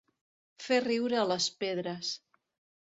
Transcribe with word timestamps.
Fer 0.67 0.79
riure 0.85 1.21
a 1.25 1.27
les 1.35 1.51
pedres. 1.61 2.13